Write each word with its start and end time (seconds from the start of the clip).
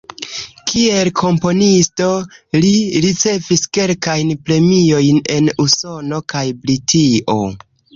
Kiel 0.69 1.11
komponisto, 1.19 2.07
li 2.65 2.73
ricevis 3.07 3.69
kelkajn 3.81 4.35
premiojn 4.49 5.25
en 5.39 5.57
Usono 5.69 6.27
kaj 6.35 6.47
Britio. 6.67 7.43